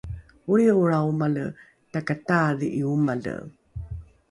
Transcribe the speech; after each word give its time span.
olriho’olrao 0.51 1.05
omale 1.11 1.43
takataadhi’i 1.93 2.81
omale 2.93 3.35